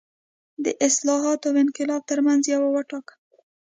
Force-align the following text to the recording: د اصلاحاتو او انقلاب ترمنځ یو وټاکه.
د 0.63 0.65
اصلاحاتو 0.87 1.45
او 1.49 1.57
انقلاب 1.63 2.01
ترمنځ 2.09 2.41
یو 2.53 2.61
وټاکه. 2.75 3.13